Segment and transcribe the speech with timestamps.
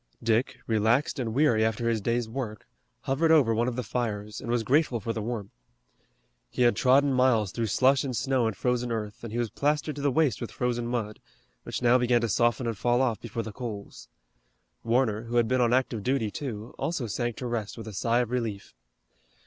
[0.23, 2.65] Dick, relaxed and weary after his day's work,
[3.01, 5.51] hovered over one of the fires and was grateful for the warmth.
[6.49, 9.95] He had trodden miles through slush and snow and frozen earth, and he was plastered
[9.95, 11.19] to the waist with frozen mud,
[11.61, 14.07] which now began to soften and fall off before the coals.
[14.83, 18.21] Warner, who had been on active duty, too, also sank to rest with a sigh
[18.21, 18.73] of relief.